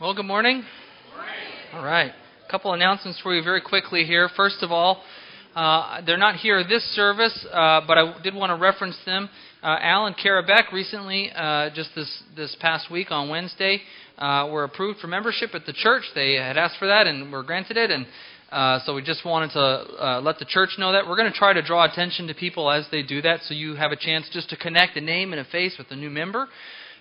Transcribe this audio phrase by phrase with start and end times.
[0.00, 0.64] Well, good morning.
[1.74, 2.10] All right.
[2.48, 4.30] A couple announcements for you very quickly here.
[4.34, 5.02] First of all,
[5.54, 9.28] uh, they're not here this service, uh, but I did want to reference them.
[9.62, 13.82] Uh, Al and Kara Beck recently, uh, just this, this past week on Wednesday,
[14.16, 16.04] uh, were approved for membership at the church.
[16.14, 18.06] They had asked for that and were granted it, and
[18.50, 21.06] uh, so we just wanted to uh, let the church know that.
[21.06, 23.74] We're going to try to draw attention to people as they do that, so you
[23.74, 26.48] have a chance just to connect a name and a face with a new member.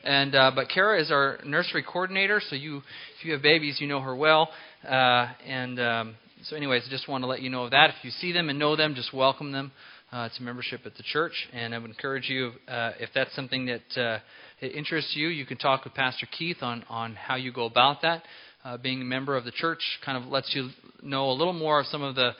[0.03, 3.87] And uh, but Kara is our nursery coordinator, so you if you have babies, you
[3.87, 4.49] know her well.
[4.87, 7.89] Uh, and um, so, anyways, I just want to let you know of that.
[7.89, 9.71] If you see them and know them, just welcome them
[10.11, 11.33] uh, to membership at the church.
[11.53, 14.19] And I would encourage you, uh, if that's something that uh,
[14.65, 18.23] interests you, you can talk with Pastor Keith on on how you go about that.
[18.63, 20.69] Uh, being a member of the church kind of lets you
[21.01, 22.31] know a little more of some of the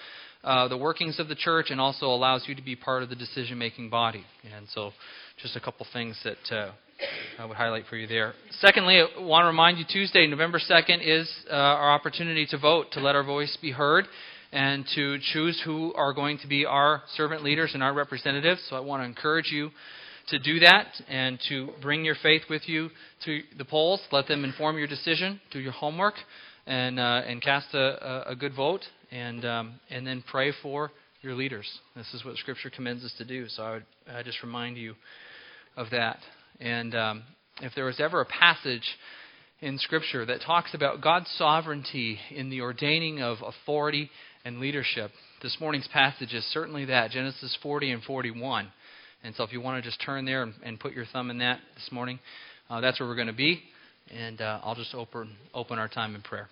[0.44, 3.16] uh, the workings of the church and also allows you to be part of the
[3.16, 4.24] decision making body.
[4.56, 4.92] And so,
[5.42, 6.72] just a couple things that uh,
[7.38, 8.34] I would highlight for you there.
[8.60, 12.88] Secondly, I want to remind you Tuesday, November 2nd, is uh, our opportunity to vote,
[12.94, 14.06] to let our voice be heard,
[14.52, 18.62] and to choose who are going to be our servant leaders and our representatives.
[18.70, 19.70] So I want to encourage you
[20.30, 22.90] to do that and to bring your faith with you
[23.26, 24.02] to the polls.
[24.12, 25.40] Let them inform your decision.
[25.52, 26.16] Do your homework
[26.68, 28.82] and uh, and cast a, a, good vote,
[29.12, 31.68] and um, and then pray for your leaders.
[31.96, 33.48] This is what Scripture commends us to do.
[33.48, 34.96] So I would I just remind you
[35.78, 36.20] of that.
[36.60, 37.24] And um,
[37.62, 38.84] if there was ever a passage
[39.62, 44.10] in Scripture that talks about God's sovereignty in the ordaining of authority
[44.44, 48.70] and leadership, this morning's passage is certainly that Genesis 40 and 41.
[49.24, 51.60] And so if you want to just turn there and, put your thumb in that
[51.76, 52.20] this morning,
[52.70, 53.62] uh, that's where we're going to be.
[54.16, 56.48] And uh, I'll just open, open our time in prayer.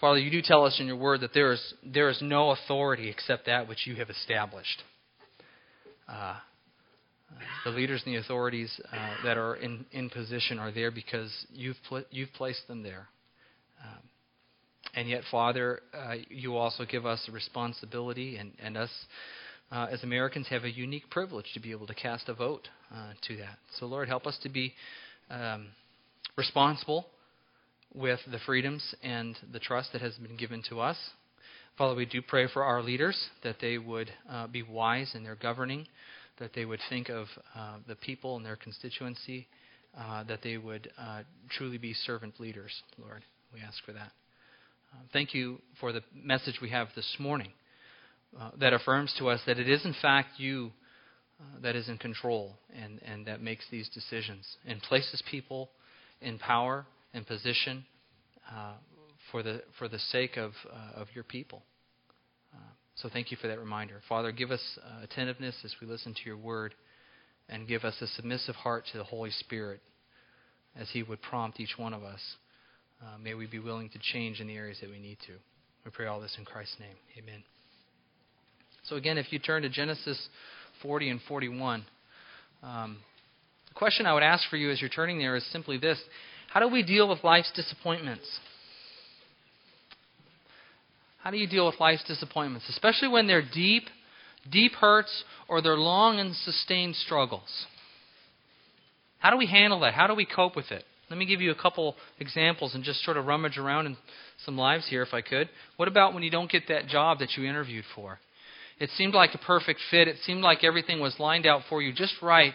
[0.00, 3.08] Father, you do tell us in your word that there is, there is no authority
[3.08, 4.82] except that which you have established
[6.08, 6.36] uh,
[7.64, 11.76] the leaders and the authorities uh, that are in, in position are there because you've,
[11.88, 13.08] put, you've placed them there.
[13.82, 14.02] Um,
[14.94, 18.90] and yet, Father, uh, you also give us a responsibility, and, and us
[19.70, 23.12] uh, as Americans have a unique privilege to be able to cast a vote uh,
[23.26, 23.58] to that.
[23.78, 24.74] So, Lord, help us to be
[25.30, 25.68] um,
[26.36, 27.06] responsible
[27.94, 30.96] with the freedoms and the trust that has been given to us.
[31.78, 35.36] Father, we do pray for our leaders that they would uh, be wise in their
[35.36, 35.86] governing,
[36.38, 39.48] that they would think of uh, the people and their constituency,
[39.98, 43.22] uh, that they would uh, truly be servant leaders, Lord.
[43.54, 44.12] We ask for that.
[44.92, 47.52] Uh, thank you for the message we have this morning
[48.38, 50.72] uh, that affirms to us that it is, in fact, you
[51.60, 55.70] that is in control and, and that makes these decisions and places people
[56.20, 57.84] in power and position
[59.32, 61.62] for the for the sake of uh, of your people.
[62.54, 62.58] Uh,
[62.94, 64.30] so thank you for that reminder, Father.
[64.30, 66.74] Give us uh, attentiveness as we listen to your word,
[67.48, 69.80] and give us a submissive heart to the Holy Spirit
[70.76, 72.20] as He would prompt each one of us.
[73.02, 75.32] Uh, may we be willing to change in the areas that we need to.
[75.84, 76.94] We pray all this in Christ's name.
[77.18, 77.42] Amen.
[78.84, 80.28] So again, if you turn to Genesis
[80.82, 81.84] 40 and 41.
[82.62, 82.98] Um,
[83.68, 85.98] the question I would ask for you as you're turning there is simply this
[86.52, 88.26] How do we deal with life's disappointments?
[91.22, 93.84] How do you deal with life's disappointments, especially when they're deep,
[94.50, 97.66] deep hurts, or they're long and sustained struggles?
[99.18, 99.94] How do we handle that?
[99.94, 100.84] How do we cope with it?
[101.10, 103.96] Let me give you a couple examples and just sort of rummage around in
[104.44, 105.48] some lives here, if I could.
[105.76, 108.18] What about when you don't get that job that you interviewed for?
[108.80, 110.08] It seemed like a perfect fit.
[110.08, 112.54] It seemed like everything was lined out for you just right,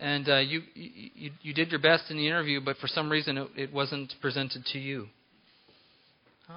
[0.00, 3.36] and uh, you, you you did your best in the interview, but for some reason
[3.36, 5.08] it, it wasn't presented to you.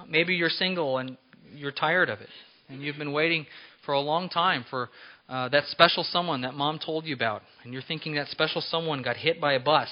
[0.08, 1.16] Maybe you're single and
[1.54, 2.28] you're tired of it,
[2.68, 3.46] and you've been waiting
[3.84, 4.90] for a long time for
[5.28, 9.02] uh, that special someone that mom told you about, and you're thinking that special someone
[9.02, 9.88] got hit by a bus,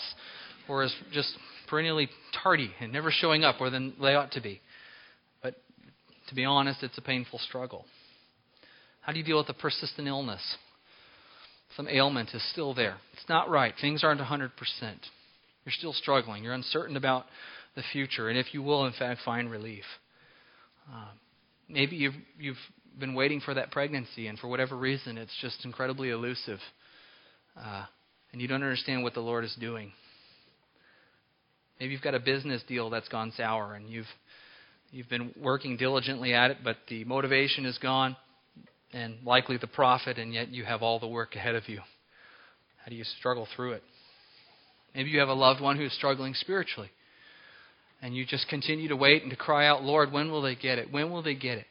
[0.69, 1.33] or is just
[1.69, 2.09] perennially
[2.43, 4.61] tardy and never showing up where they ought to be.
[5.43, 5.57] But
[6.29, 7.85] to be honest, it's a painful struggle.
[9.01, 10.57] How do you deal with a persistent illness?
[11.77, 12.97] Some ailment is still there.
[13.13, 13.75] It's not right.
[13.81, 14.51] Things aren't 100%.
[15.65, 16.45] You're still struggling.
[16.45, 17.27] You're uncertain about
[17.75, 19.85] the future, and if you will, in fact, find relief.
[20.93, 21.09] Um,
[21.75, 22.57] Maybe you've, you've
[23.01, 26.61] been waiting for that pregnancy, and for whatever reason, it's just incredibly elusive.
[27.61, 27.85] Uh,
[28.33, 29.91] and you don't understand what the Lord is doing.
[31.81, 34.07] Maybe you've got a business deal that's gone sour, and you've
[34.93, 38.17] you've been working diligently at it, but the motivation is gone,
[38.93, 41.81] and likely the profit, and yet you have all the work ahead of you.
[42.85, 43.83] How do you struggle through it?
[44.95, 46.91] Maybe you have a loved one who's struggling spiritually.
[48.05, 50.79] And you just continue to wait and to cry out, Lord, when will they get
[50.79, 50.93] it?
[50.93, 51.65] When will they get it?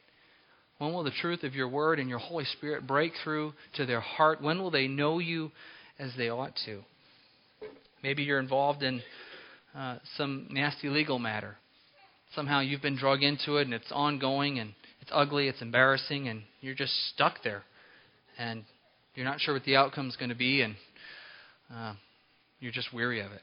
[0.78, 4.00] When will the truth of your word and your Holy Spirit break through to their
[4.00, 4.42] heart?
[4.42, 5.52] When will they know you
[5.96, 6.80] as they ought to?
[8.02, 9.00] Maybe you're involved in
[9.76, 11.56] uh, some nasty legal matter.
[12.34, 14.72] Somehow you've been drug into it and it's ongoing and
[15.02, 17.62] it's ugly, it's embarrassing, and you're just stuck there.
[18.38, 18.64] And
[19.14, 20.74] you're not sure what the outcome is going to be, and
[21.72, 21.92] uh,
[22.58, 23.42] you're just weary of it.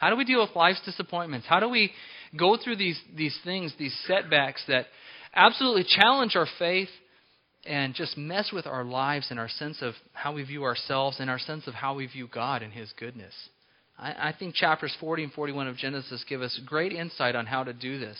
[0.00, 1.46] How do we deal with life's disappointments?
[1.46, 1.92] How do we
[2.34, 4.86] go through these, these things, these setbacks that
[5.34, 6.88] absolutely challenge our faith
[7.66, 11.28] and just mess with our lives and our sense of how we view ourselves and
[11.28, 13.34] our sense of how we view God and His goodness?
[13.98, 17.62] I, I think chapters 40 and 41 of Genesis give us great insight on how
[17.62, 18.16] to do this.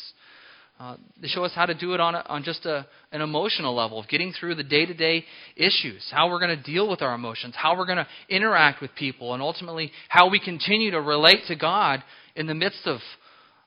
[0.80, 3.74] Uh, they show us how to do it on, a, on just a, an emotional
[3.74, 7.02] level of getting through the day to day issues, how we're going to deal with
[7.02, 11.00] our emotions, how we're going to interact with people, and ultimately how we continue to
[11.02, 12.02] relate to God
[12.34, 13.00] in the midst of,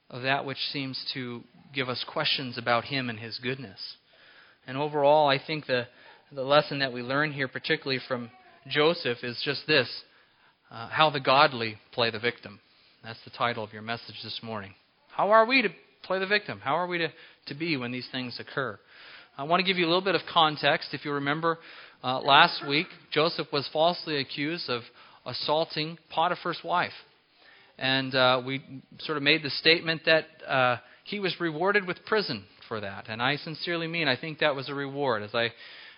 [0.09, 3.79] of that which seems to give us questions about Him and His goodness.
[4.65, 5.85] And overall, I think the,
[6.31, 8.31] the lesson that we learn here, particularly from
[8.67, 9.87] Joseph, is just this
[10.71, 12.59] uh, how the godly play the victim.
[13.03, 14.73] That's the title of your message this morning.
[15.15, 15.69] How are we to
[16.03, 16.59] play the victim.
[16.59, 17.09] How are we to,
[17.47, 18.79] to be when these things occur?
[19.37, 20.89] I want to give you a little bit of context.
[20.93, 21.57] If you remember,
[22.03, 24.83] uh, last week, Joseph was falsely accused of
[25.25, 26.91] assaulting Potiphar's wife.
[27.77, 28.63] And uh, we
[28.99, 33.05] sort of made the statement that uh, he was rewarded with prison for that.
[33.09, 35.23] And I sincerely mean I think that was a reward.
[35.23, 35.51] As I,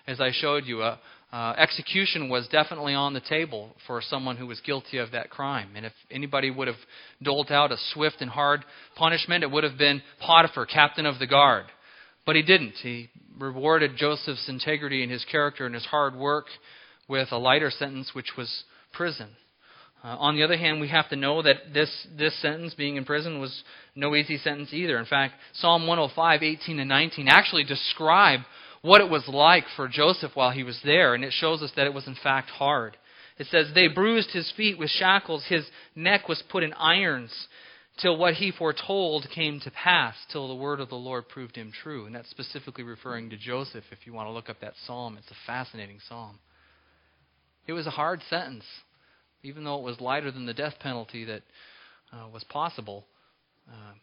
[0.06, 0.96] as I showed you, uh,
[1.32, 5.70] uh, execution was definitely on the table for someone who was guilty of that crime.
[5.74, 6.76] And if anybody would have
[7.22, 8.64] doled out a swift and hard
[8.94, 11.66] punishment, it would have been Potiphar, captain of the guard.
[12.24, 12.74] But he didn't.
[12.82, 16.46] He rewarded Joseph's integrity and his character and his hard work
[17.08, 19.28] with a lighter sentence, which was prison.
[20.04, 23.04] Uh, on the other hand, we have to know that this, this sentence, being in
[23.04, 23.64] prison, was
[23.94, 24.98] no easy sentence either.
[24.98, 28.40] In fact, Psalm 105, 18 and 19 actually describe
[28.86, 31.86] what it was like for Joseph while he was there, and it shows us that
[31.86, 32.96] it was in fact hard.
[33.36, 37.32] It says, They bruised his feet with shackles, his neck was put in irons,
[38.00, 41.72] till what he foretold came to pass, till the word of the Lord proved him
[41.82, 42.06] true.
[42.06, 45.16] And that's specifically referring to Joseph, if you want to look up that psalm.
[45.18, 46.38] It's a fascinating psalm.
[47.66, 48.64] It was a hard sentence,
[49.42, 51.42] even though it was lighter than the death penalty that
[52.12, 53.06] uh, was possible.
[53.68, 53.94] Uh,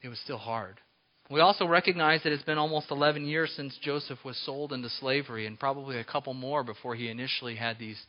[0.00, 0.80] it was still hard.
[1.30, 5.46] We also recognize that it's been almost 11 years since Joseph was sold into slavery,
[5.46, 8.00] and probably a couple more before he initially had these,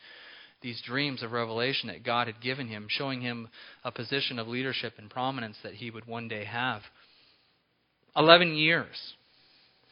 [0.61, 3.49] these dreams of revelation that God had given him, showing him
[3.83, 6.81] a position of leadership and prominence that he would one day have.
[8.15, 8.95] 11 years.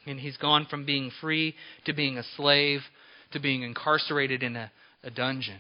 [0.06, 1.53] And he's gone from being free
[1.85, 2.80] to being a slave
[3.33, 4.71] to being incarcerated in a,
[5.03, 5.59] a dungeon.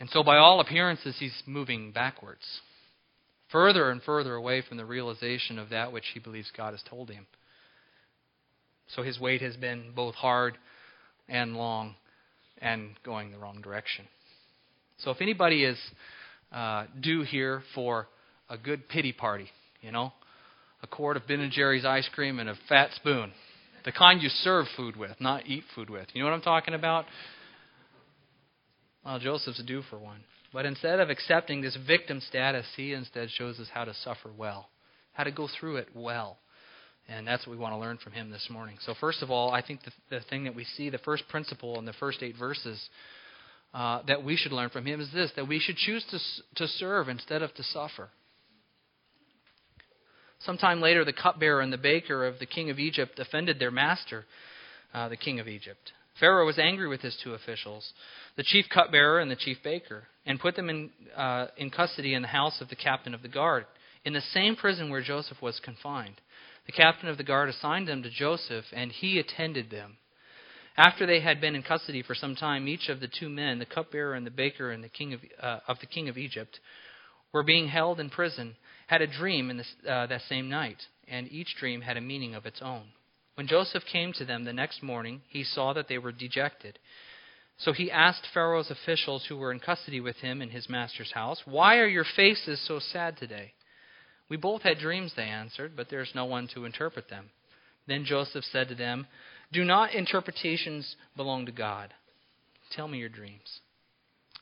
[0.00, 2.44] And so, by all appearances, he's moving backwards
[3.52, 7.10] further and further away from the realization of that which he believes God has told
[7.10, 7.26] him.
[8.88, 10.58] So his wait has been both hard
[11.28, 11.94] and long
[12.58, 14.06] and going the wrong direction.
[14.98, 15.78] So if anybody is
[16.52, 18.08] uh, due here for
[18.48, 19.48] a good pity party,
[19.80, 20.12] you know,
[20.82, 23.32] a quart of Ben and Jerry's ice cream and a fat spoon,
[23.84, 26.06] the kind you serve food with, not eat food with.
[26.12, 27.04] You know what I'm talking about?
[29.04, 30.20] Well, Joseph's due for one.
[30.52, 34.68] But instead of accepting this victim status, he instead shows us how to suffer well,
[35.12, 36.38] how to go through it well.
[37.08, 38.76] And that's what we want to learn from him this morning.
[38.84, 41.78] So, first of all, I think the, the thing that we see, the first principle
[41.78, 42.80] in the first eight verses
[43.74, 46.18] uh, that we should learn from him is this that we should choose to,
[46.56, 48.10] to serve instead of to suffer.
[50.40, 54.24] Sometime later, the cupbearer and the baker of the king of Egypt offended their master,
[54.92, 55.92] uh, the king of Egypt.
[56.22, 57.92] Pharaoh was angry with his two officials,
[58.36, 62.22] the chief cupbearer and the chief baker, and put them in, uh, in custody in
[62.22, 63.66] the house of the captain of the guard,
[64.04, 66.20] in the same prison where Joseph was confined.
[66.66, 69.96] The captain of the guard assigned them to Joseph, and he attended them.
[70.76, 73.66] After they had been in custody for some time, each of the two men, the
[73.66, 76.60] cupbearer and the baker and the king of, uh, of the king of Egypt,
[77.32, 78.54] were being held in prison,
[78.86, 82.36] had a dream in this, uh, that same night, and each dream had a meaning
[82.36, 82.84] of its own.
[83.34, 86.78] When Joseph came to them the next morning, he saw that they were dejected.
[87.58, 91.42] So he asked Pharaoh's officials who were in custody with him in his master's house,
[91.44, 93.54] Why are your faces so sad today?
[94.28, 97.30] We both had dreams, they answered, but there is no one to interpret them.
[97.86, 99.06] Then Joseph said to them,
[99.52, 101.92] Do not interpretations belong to God?
[102.70, 103.60] Tell me your dreams.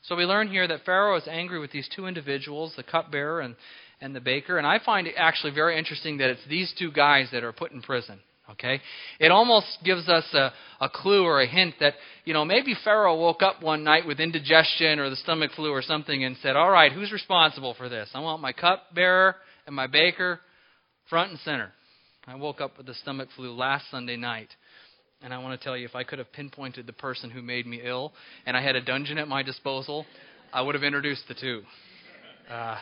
[0.03, 3.55] So we learn here that Pharaoh is angry with these two individuals, the cupbearer and,
[3.99, 4.57] and the baker.
[4.57, 7.71] And I find it actually very interesting that it's these two guys that are put
[7.71, 8.19] in prison.
[8.51, 8.81] Okay?
[9.19, 11.93] It almost gives us a, a clue or a hint that,
[12.25, 15.81] you know, maybe Pharaoh woke up one night with indigestion or the stomach flu or
[15.81, 18.09] something and said, All right, who's responsible for this?
[18.13, 20.39] I want my cupbearer and my baker
[21.09, 21.71] front and center.
[22.27, 24.49] I woke up with the stomach flu last Sunday night.
[25.23, 27.67] And I want to tell you, if I could have pinpointed the person who made
[27.67, 28.13] me ill
[28.45, 30.05] and I had a dungeon at my disposal,
[30.51, 31.61] I would have introduced the two.
[32.49, 32.77] Uh,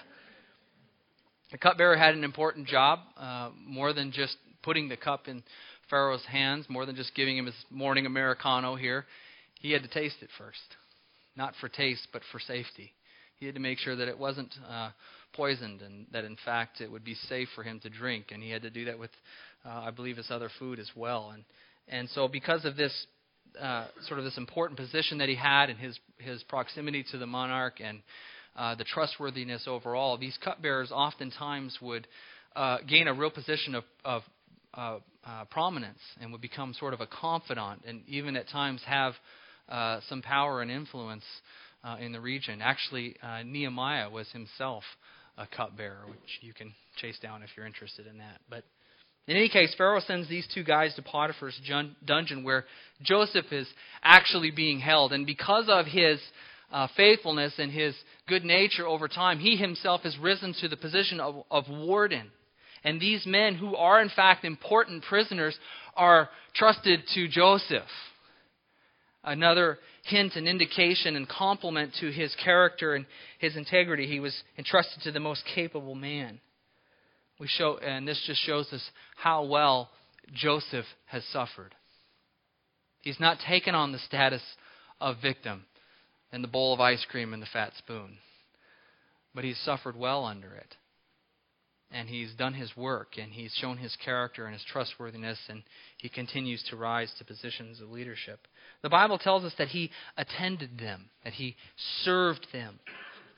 [1.52, 5.44] the cupbearer had an important job, uh, more than just putting the cup in
[5.90, 9.06] Pharaoh's hands, more than just giving him his morning Americano here.
[9.60, 10.60] He had to taste it first.
[11.36, 12.92] Not for taste, but for safety.
[13.38, 14.90] He had to make sure that it wasn't uh,
[15.34, 18.28] poisoned and that, in fact, it would be safe for him to drink.
[18.32, 19.12] And he had to do that with,
[19.66, 21.32] uh, I believe, his other food as well.
[21.34, 21.44] And,
[21.88, 22.94] and so, because of this
[23.60, 27.26] uh, sort of this important position that he had and his, his proximity to the
[27.26, 28.02] monarch and
[28.56, 32.08] uh, the trustworthiness overall, these cupbearers oftentimes would
[32.56, 34.22] uh, gain a real position of, of
[34.74, 39.14] uh, uh, prominence and would become sort of a confidant and even at times have
[39.68, 41.24] uh, some power and influence
[41.84, 42.62] uh, in the region.
[42.62, 44.84] Actually, uh, Nehemiah was himself
[45.38, 48.42] a cupbearer, which you can chase down if you're interested in that.
[48.50, 48.64] But
[49.28, 51.60] in any case, Pharaoh sends these two guys to Potiphar's
[52.06, 52.66] dungeon where
[53.02, 53.68] Joseph is
[54.04, 55.14] actually being held.
[55.14, 56.20] And because of his
[56.72, 57.96] uh, faithfulness and his
[58.28, 62.32] good nature over time, he himself has risen to the position of, of warden.
[62.84, 65.58] And these men, who are in fact important prisoners,
[65.96, 67.84] are trusted to Joseph.
[69.24, 73.06] Another hint and indication and compliment to his character and
[73.38, 74.08] his integrity.
[74.08, 76.40] He was entrusted to the most capable man.
[77.40, 78.84] We show, and this just shows us
[79.16, 79.90] how well
[80.34, 81.76] Joseph has suffered.
[83.02, 84.42] He's not taken on the status
[85.00, 85.66] of victim
[86.32, 88.18] and the bowl of ice cream and the fat spoon,
[89.34, 90.76] but he's suffered well under it
[91.92, 95.64] and he's done his work and he's shown his character and his trustworthiness and
[95.98, 98.40] he continues to rise to positions of leadership.
[98.84, 101.56] The Bible tells us that he attended them, that he
[102.04, 102.80] served them.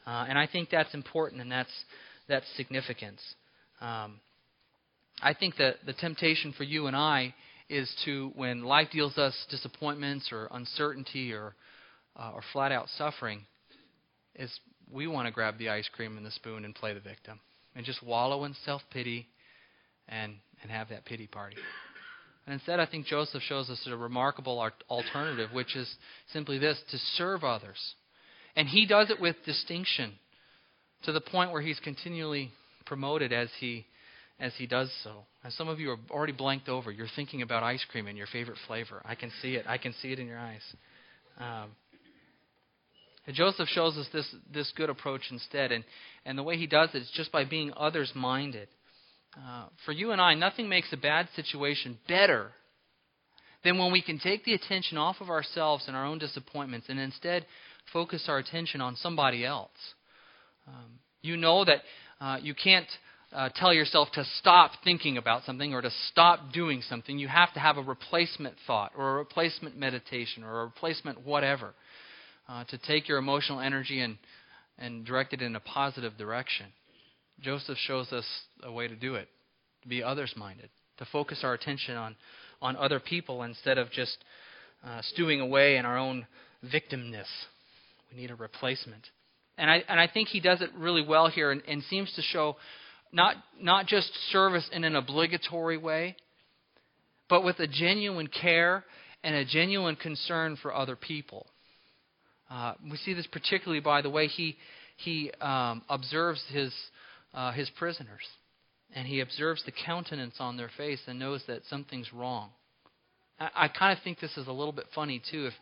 [0.06, 1.72] Uh, and I think that's important and that's,
[2.28, 3.22] that's significance.
[3.80, 4.20] Um,
[5.22, 7.34] I think that the temptation for you and I
[7.70, 11.56] is to, when life deals us disappointments or uncertainty or,
[12.18, 13.46] uh, or flat out suffering,
[14.36, 14.52] is
[14.92, 17.40] we want to grab the ice cream and the spoon and play the victim
[17.76, 19.28] and just wallow in self pity
[20.08, 21.58] and, and have that pity party.
[22.46, 25.94] And instead, I think Joseph shows us a remarkable alternative, which is
[26.34, 27.78] simply this to serve others.
[28.56, 30.14] And he does it with distinction
[31.04, 32.52] to the point where he's continually
[32.86, 33.86] promoted as he
[34.40, 35.26] as he does so.
[35.44, 36.92] And some of you are already blanked over.
[36.92, 39.00] You're thinking about ice cream and your favorite flavor.
[39.06, 39.66] I can see it.
[39.68, 40.64] I can see it in your eyes.
[41.38, 41.70] Um,
[43.28, 45.72] and Joseph shows us this, this good approach instead.
[45.72, 45.84] And,
[46.26, 48.68] and the way he does it is just by being others minded.
[49.38, 52.52] Uh, for you and I, nothing makes a bad situation better
[53.64, 57.00] than when we can take the attention off of ourselves and our own disappointments and
[57.00, 57.46] instead
[57.94, 59.70] focus our attention on somebody else.
[60.68, 61.82] Um, you know that
[62.20, 62.88] uh, you can't
[63.32, 67.18] uh, tell yourself to stop thinking about something or to stop doing something.
[67.18, 71.74] You have to have a replacement thought or a replacement meditation or a replacement whatever
[72.48, 74.18] uh, to take your emotional energy and,
[74.78, 76.68] and direct it in a positive direction.
[77.42, 78.26] Joseph shows us
[78.64, 79.28] a way to do it
[79.82, 82.16] to be others minded, to focus our attention on,
[82.62, 84.18] on other people instead of just
[84.86, 86.26] uh, stewing away in our own
[86.64, 87.28] victimness.
[88.12, 89.08] We need a replacement.
[89.58, 92.22] And I, and I think he does it really well here and, and seems to
[92.22, 92.58] show
[93.12, 96.16] not, not just service in an obligatory way,
[97.30, 98.84] but with a genuine care
[99.24, 101.46] and a genuine concern for other people.
[102.52, 104.58] Uh, we see this particularly by the way he,
[104.98, 106.74] he um, observes his,
[107.34, 108.28] uh, his prisoners.
[108.94, 112.50] And he observes the countenance on their face and knows that something's wrong.
[113.40, 115.46] I, I kind of think this is a little bit funny, too.
[115.46, 115.54] If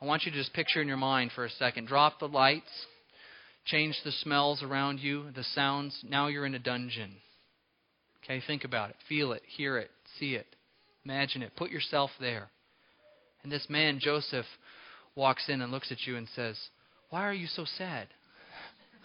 [0.00, 2.70] I want you to just picture in your mind for a second drop the lights,
[3.66, 5.96] change the smells around you, the sounds.
[6.08, 7.12] Now you're in a dungeon.
[8.24, 8.96] Okay, think about it.
[9.08, 10.46] Feel it, hear it, see it,
[11.04, 11.52] imagine it.
[11.56, 12.48] Put yourself there.
[13.44, 14.46] And this man, Joseph,
[15.14, 16.58] walks in and looks at you and says,
[17.10, 18.08] Why are you so sad?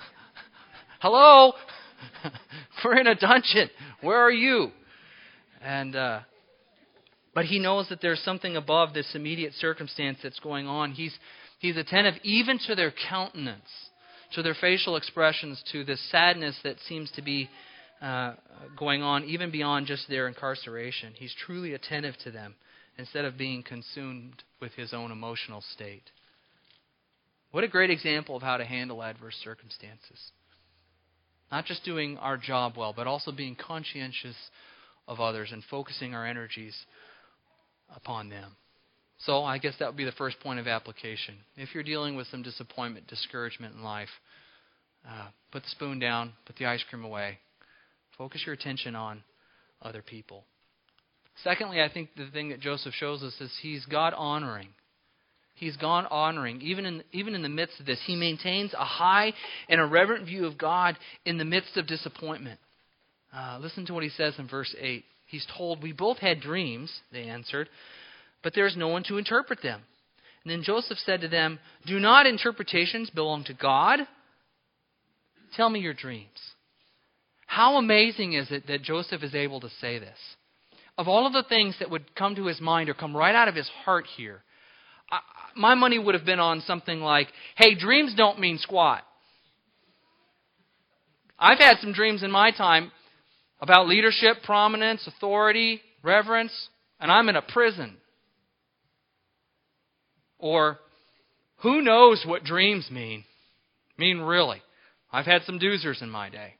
[1.00, 1.54] Hello?
[2.84, 3.70] We're in a dungeon.
[4.02, 4.72] Where are you?
[5.62, 6.20] And uh,
[7.34, 10.92] but he knows that there's something above this immediate circumstance that's going on.
[10.92, 11.14] He's
[11.60, 13.70] he's attentive even to their countenance,
[14.34, 17.50] to their facial expressions, to the sadness that seems to be
[18.02, 18.34] uh,
[18.78, 21.14] going on, even beyond just their incarceration.
[21.16, 22.56] He's truly attentive to them
[22.98, 26.12] instead of being consumed with his own emotional state.
[27.52, 30.32] What a great example of how to handle adverse circumstances.
[31.52, 34.36] Not just doing our job well, but also being conscientious
[35.08, 36.76] of others and focusing our energies
[37.96, 38.56] upon them.
[39.20, 41.36] So, I guess that would be the first point of application.
[41.56, 44.10] If you're dealing with some disappointment, discouragement in life,
[45.08, 47.40] uh, put the spoon down, put the ice cream away.
[48.18, 49.24] Focus your attention on
[49.82, 50.44] other people.
[51.44, 54.70] Secondly, I think the thing that Joseph shows us is he's God honoring.
[55.56, 56.62] He's gone honoring.
[56.62, 59.34] Even in, even in the midst of this, he maintains a high
[59.70, 62.60] and a reverent view of God in the midst of disappointment.
[63.36, 65.04] Uh, listen to what he says in verse 8.
[65.26, 67.70] He's told, We both had dreams, they answered,
[68.44, 69.82] but there is no one to interpret them.
[70.44, 74.00] And then Joseph said to them, Do not interpretations belong to God?
[75.56, 76.28] Tell me your dreams.
[77.48, 80.18] How amazing is it that Joseph is able to say this?
[80.98, 83.48] Of all of the things that would come to his mind or come right out
[83.48, 84.42] of his heart here,
[85.12, 85.20] I,
[85.56, 89.04] my money would have been on something like, hey, dreams don't mean squat.
[91.40, 92.92] I've had some dreams in my time
[93.60, 97.98] about leadership, prominence, authority, reverence, and I'm in a prison.
[100.40, 100.80] Or,
[101.58, 103.24] who knows what dreams mean?
[103.98, 104.62] Mean really.
[105.12, 106.56] I've had some doozers in my day.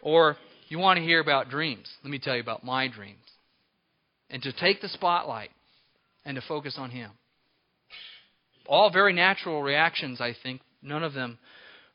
[0.00, 0.36] Or,
[0.72, 1.86] you want to hear about dreams?
[2.02, 3.18] Let me tell you about my dreams.
[4.30, 5.50] And to take the spotlight
[6.24, 7.10] and to focus on Him.
[8.66, 10.62] All very natural reactions, I think.
[10.80, 11.38] None of them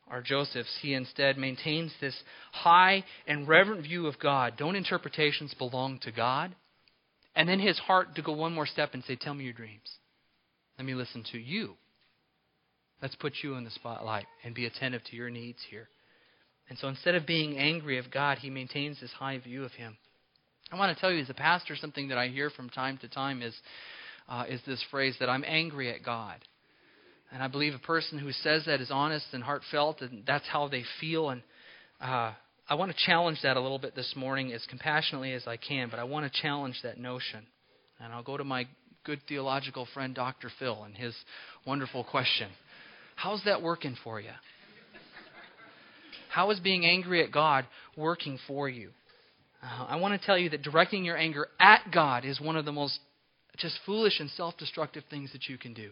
[0.06, 0.78] are Joseph's.
[0.80, 2.14] He instead maintains this
[2.52, 4.54] high and reverent view of God.
[4.56, 6.54] Don't interpretations belong to God?
[7.34, 9.90] And then his heart to go one more step and say, Tell me your dreams.
[10.78, 11.74] Let me listen to you.
[13.02, 15.88] Let's put you in the spotlight and be attentive to your needs here.
[16.68, 19.96] And so instead of being angry of God, he maintains this high view of him.
[20.70, 23.08] I want to tell you, as a pastor, something that I hear from time to
[23.08, 23.54] time is,
[24.28, 26.36] uh, is this phrase that I'm angry at God.
[27.32, 30.68] And I believe a person who says that is honest and heartfelt, and that's how
[30.68, 31.30] they feel.
[31.30, 31.42] And
[32.00, 32.32] uh,
[32.68, 35.88] I want to challenge that a little bit this morning as compassionately as I can,
[35.88, 37.46] but I want to challenge that notion.
[38.00, 38.66] And I'll go to my
[39.04, 40.50] good theological friend, Dr.
[40.58, 41.14] Phil, and his
[41.66, 42.50] wonderful question
[43.16, 44.30] How's that working for you?
[46.30, 47.66] How is being angry at God
[47.96, 48.90] working for you?
[49.62, 52.64] Uh, I want to tell you that directing your anger at God is one of
[52.64, 52.98] the most
[53.56, 55.90] just foolish and self destructive things that you can do.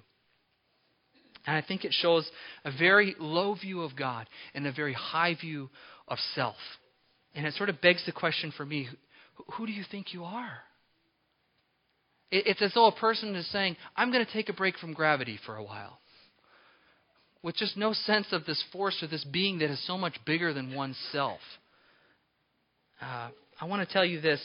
[1.46, 2.28] And I think it shows
[2.64, 5.70] a very low view of God and a very high view
[6.08, 6.56] of self.
[7.34, 8.88] And it sort of begs the question for me
[9.54, 10.58] who do you think you are?
[12.30, 15.38] It's as though a person is saying, I'm going to take a break from gravity
[15.44, 15.98] for a while
[17.46, 20.52] with just no sense of this force or this being that is so much bigger
[20.52, 21.38] than oneself.
[23.00, 23.28] Uh,
[23.60, 24.40] I want to tell you this.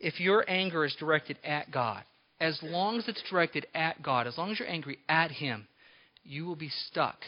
[0.00, 2.02] If your anger is directed at God,
[2.40, 5.68] as long as it's directed at God, as long as you're angry at Him,
[6.22, 7.18] you will be stuck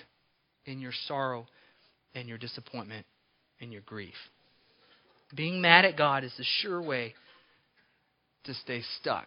[0.65, 1.47] in your sorrow
[2.15, 3.05] and your disappointment
[3.61, 4.15] and your grief.
[5.35, 7.13] Being mad at God is the sure way
[8.45, 9.27] to stay stuck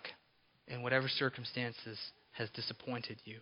[0.68, 2.00] in whatever circumstances
[2.32, 3.38] has disappointed you.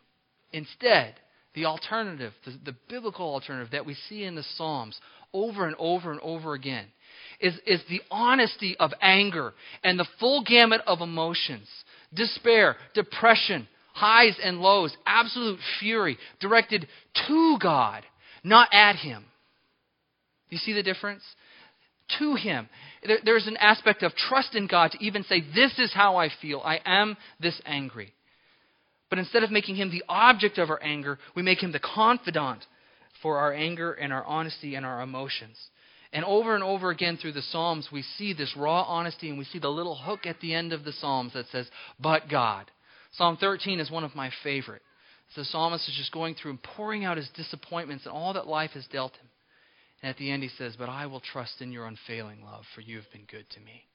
[0.52, 1.16] Instead,
[1.58, 5.00] the alternative, the, the, biblical alternative that we see in the Psalms
[5.34, 6.86] over and over and over again,
[7.40, 11.68] is, is the honesty of anger and the full gamut of emotions
[12.14, 16.88] despair, depression, highs and lows, absolute fury directed
[17.28, 18.04] to God,
[18.44, 19.26] not at Him.
[20.50, 21.24] You see the difference?
[22.20, 22.70] To Him.
[23.04, 26.30] There, there's an aspect of trust in God to even say, This is how I
[26.40, 26.62] feel.
[26.64, 28.14] I am this angry.
[29.10, 32.66] But instead of making him the object of our anger, we make him the confidant
[33.22, 35.58] for our anger and our honesty and our emotions.
[36.14, 39.46] And over and over again through the Psalms, we see this raw honesty and we
[39.46, 42.72] see the little hook at the end of the Psalms that says, But God.
[43.12, 44.82] Psalm 13 is one of my favorite.
[45.36, 48.48] So The psalmist is just going through and pouring out his disappointments and all that
[48.48, 49.28] life has dealt him.
[50.02, 52.82] And at the end, he says, But I will trust in your unfailing love, for
[52.82, 53.88] you have been good to me.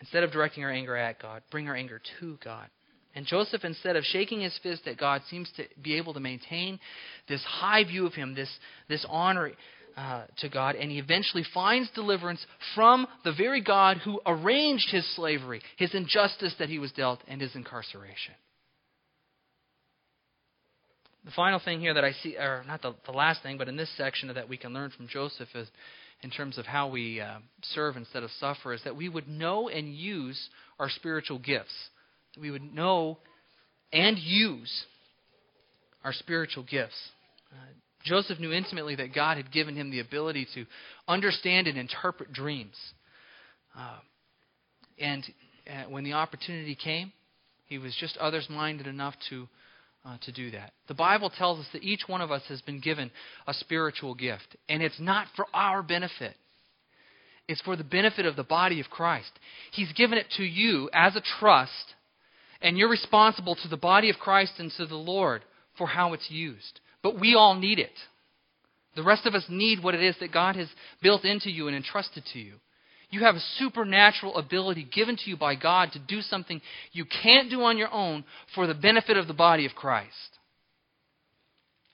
[0.00, 2.68] Instead of directing our anger at God, bring our anger to God.
[3.14, 6.80] And Joseph, instead of shaking his fist at God, seems to be able to maintain
[7.28, 8.48] this high view of him, this,
[8.88, 9.52] this honor
[9.96, 12.44] uh, to God, and he eventually finds deliverance
[12.74, 17.40] from the very God who arranged his slavery, his injustice that he was dealt, and
[17.40, 18.34] his incarceration.
[21.24, 23.76] The final thing here that I see, or not the, the last thing, but in
[23.76, 25.68] this section that we can learn from Joseph is
[26.22, 29.68] in terms of how we uh, serve instead of suffer, is that we would know
[29.68, 30.48] and use
[30.78, 31.74] our spiritual gifts
[32.40, 33.18] we would know
[33.92, 34.84] and use
[36.04, 36.96] our spiritual gifts.
[37.52, 37.56] Uh,
[38.04, 40.66] Joseph knew intimately that God had given him the ability to
[41.06, 42.76] understand and interpret dreams.
[43.78, 43.98] Uh,
[44.98, 45.24] and
[45.68, 47.12] uh, when the opportunity came,
[47.66, 49.48] he was just others minded enough to,
[50.04, 50.72] uh, to do that.
[50.88, 53.10] The Bible tells us that each one of us has been given
[53.46, 56.34] a spiritual gift, and it's not for our benefit.
[57.48, 59.30] It's for the benefit of the body of Christ.
[59.72, 61.94] He's given it to you as a trust
[62.62, 65.42] and you're responsible to the body of Christ and to the Lord
[65.76, 66.80] for how it's used.
[67.02, 67.92] But we all need it.
[68.94, 70.68] The rest of us need what it is that God has
[71.02, 72.54] built into you and entrusted to you.
[73.10, 77.50] You have a supernatural ability given to you by God to do something you can't
[77.50, 80.38] do on your own for the benefit of the body of Christ.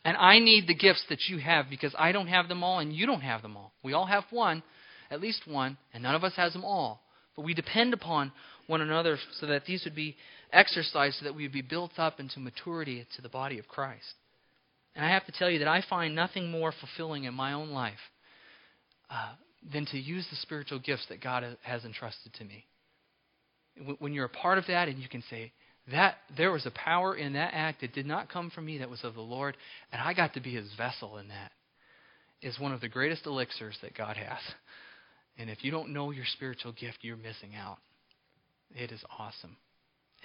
[0.04, 2.92] And I need the gifts that you have because I don't have them all and
[2.92, 3.72] you don't have them all.
[3.83, 4.62] We all have one,
[5.11, 7.02] at least one, and none of us has them all.
[7.35, 8.33] But we depend upon
[8.68, 10.16] one another so that these would be
[10.53, 14.15] exercised so that we would be built up into maturity to the body of Christ.
[14.95, 17.71] And I have to tell you that I find nothing more fulfilling in my own
[17.71, 17.95] life
[19.11, 19.33] uh,
[19.73, 22.67] than to use the spiritual gifts that God has entrusted to me.
[23.99, 25.53] When you're a part of that and you can say,
[25.93, 28.91] that there was a power in that act that did not come from me that
[28.91, 29.57] was of the Lord,
[29.93, 31.53] and I got to be his vessel in that,
[32.43, 34.41] is one of the greatest elixirs that God has.
[35.39, 37.79] And if you don't know your spiritual gift, you're missing out.
[38.75, 39.57] It is awesome.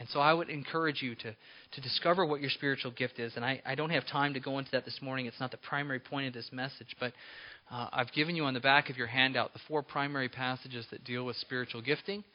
[0.03, 1.33] And so I would encourage you to,
[1.71, 3.31] to discover what your spiritual gift is.
[3.37, 5.27] And I, I don't have time to go into that this morning.
[5.27, 6.93] It's not the primary point of this message.
[6.99, 7.13] But
[7.71, 11.05] uh, I've given you on the back of your handout the four primary passages that
[11.05, 12.25] deal with spiritual gifting.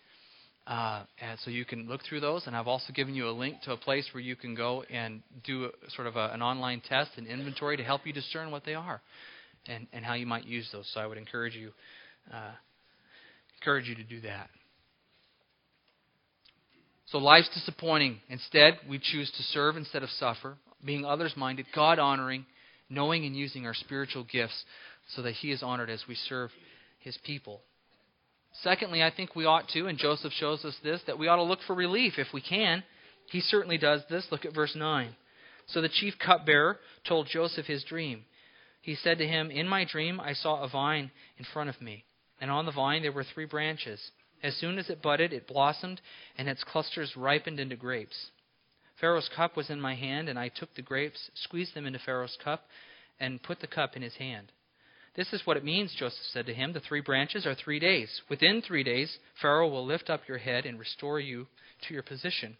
[0.66, 2.46] Uh, and so you can look through those.
[2.46, 5.20] And I've also given you a link to a place where you can go and
[5.44, 8.64] do a, sort of a, an online test and inventory to help you discern what
[8.64, 9.02] they are
[9.66, 10.90] and, and how you might use those.
[10.94, 11.72] So I would encourage you,
[12.33, 12.52] uh,
[13.61, 14.48] encourage you to do that.
[17.10, 18.20] So life's disappointing.
[18.28, 22.44] Instead, we choose to serve instead of suffer, being others minded, God honoring,
[22.90, 24.64] knowing and using our spiritual gifts
[25.14, 26.50] so that He is honored as we serve
[27.00, 27.62] His people.
[28.62, 31.42] Secondly, I think we ought to, and Joseph shows us this, that we ought to
[31.42, 32.82] look for relief if we can.
[33.30, 34.26] He certainly does this.
[34.30, 35.14] Look at verse 9.
[35.68, 38.24] So the chief cupbearer told Joseph his dream.
[38.82, 42.04] He said to him, In my dream I saw a vine in front of me,
[42.40, 44.00] and on the vine there were three branches.
[44.42, 46.01] As soon as it budded, it blossomed,
[46.37, 48.31] and its clusters ripened into grapes.
[49.01, 52.37] Pharaoh's cup was in my hand, and I took the grapes, squeezed them into Pharaoh's
[52.42, 52.66] cup,
[53.20, 54.53] and put the cup in his hand.
[55.14, 56.72] This is what it means, Joseph said to him.
[56.72, 58.22] The three branches are three days.
[58.29, 61.48] Within three days, Pharaoh will lift up your head and restore you
[61.83, 62.57] to your position.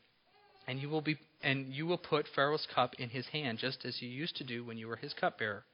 [0.67, 4.03] And you will be and you will put Pharaoh's cup in his hand, just as
[4.03, 5.65] you used to do when you were his cupbearer.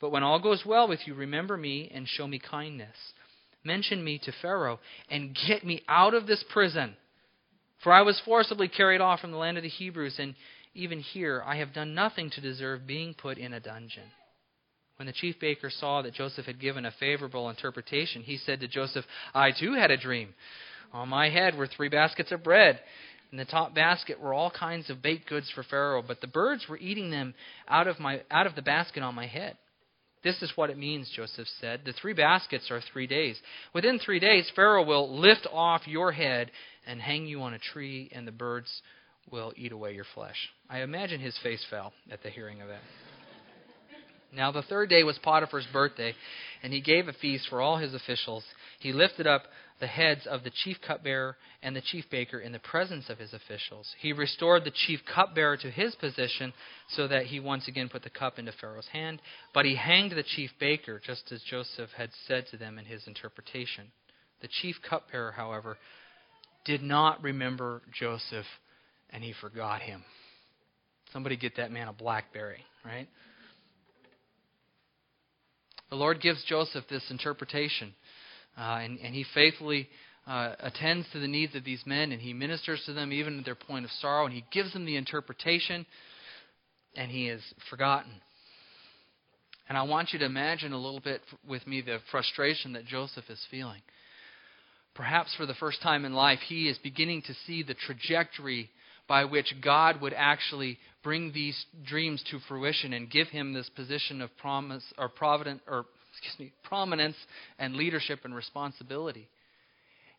[0.00, 2.96] But when all goes well with you, remember me and show me kindness
[3.64, 6.96] mention me to Pharaoh and get me out of this prison.
[7.82, 10.34] For I was forcibly carried off from the land of the Hebrews, and
[10.74, 14.04] even here I have done nothing to deserve being put in a dungeon.
[14.96, 18.68] When the chief baker saw that Joseph had given a favorable interpretation, he said to
[18.68, 20.34] Joseph, I too had a dream.
[20.92, 22.80] On my head were three baskets of bread.
[23.30, 26.66] In the top basket were all kinds of baked goods for Pharaoh, but the birds
[26.68, 27.34] were eating them
[27.68, 29.56] out of, my, out of the basket on my head.
[30.22, 31.82] This is what it means, Joseph said.
[31.84, 33.38] The three baskets are three days.
[33.74, 36.50] Within three days, Pharaoh will lift off your head
[36.86, 38.82] and hang you on a tree, and the birds
[39.30, 40.36] will eat away your flesh.
[40.68, 42.80] I imagine his face fell at the hearing of that.
[44.32, 46.14] Now, the third day was Potiphar's birthday,
[46.62, 48.44] and he gave a feast for all his officials.
[48.78, 49.44] He lifted up
[49.80, 53.32] the heads of the chief cupbearer and the chief baker in the presence of his
[53.32, 53.88] officials.
[54.00, 56.52] He restored the chief cupbearer to his position
[56.90, 59.22] so that he once again put the cup into Pharaoh's hand,
[59.54, 63.06] but he hanged the chief baker, just as Joseph had said to them in his
[63.06, 63.86] interpretation.
[64.42, 65.78] The chief cupbearer, however,
[66.64, 68.46] did not remember Joseph,
[69.10, 70.04] and he forgot him.
[71.12, 73.08] Somebody get that man a blackberry, right?
[75.90, 77.94] The Lord gives Joseph this interpretation.
[78.56, 79.88] Uh, and, and he faithfully
[80.26, 83.44] uh, attends to the needs of these men, and he ministers to them even at
[83.44, 85.86] their point of sorrow, and he gives them the interpretation,
[86.96, 88.12] and he is forgotten.
[89.68, 93.24] And I want you to imagine a little bit with me the frustration that Joseph
[93.28, 93.80] is feeling.
[94.94, 98.70] Perhaps for the first time in life, he is beginning to see the trajectory
[99.08, 104.20] by which God would actually bring these dreams to fruition and give him this position
[104.20, 107.16] of promise or provident or excuse me, prominence
[107.58, 109.28] and leadership and responsibility.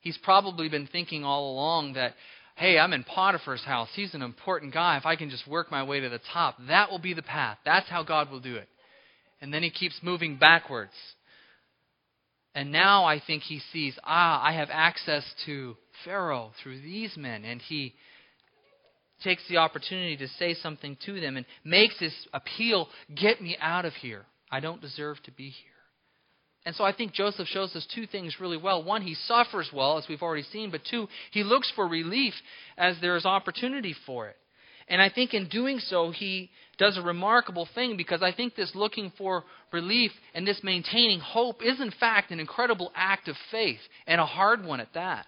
[0.02, 2.14] He's probably been thinking all along that,
[2.56, 3.90] hey, I'm in Potiphar's house.
[3.96, 4.98] He's an important guy.
[4.98, 7.58] If I can just work my way to the top, that will be the path.
[7.66, 8.70] That's how God will do it.
[9.42, 10.94] And then he keeps moving backwards.
[12.56, 17.46] And now I think he sees, ah, I have access to Pharaoh through these men.
[17.46, 17.94] And he
[19.24, 23.86] takes the opportunity to say something to them and makes this appeal get me out
[23.86, 24.26] of here.
[24.52, 25.70] I don't deserve to be here.
[26.66, 28.84] And so I think Joseph shows us two things really well.
[28.84, 32.34] One, he suffers well, as we've already seen, but two, he looks for relief
[32.78, 34.36] as there is opportunity for it.
[34.90, 38.72] And I think in doing so, he does a remarkable thing because I think this
[38.74, 43.80] looking for relief and this maintaining hope is, in fact, an incredible act of faith
[44.08, 45.28] and a hard one at that.